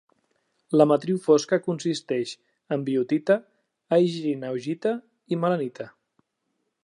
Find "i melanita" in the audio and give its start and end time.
5.35-5.89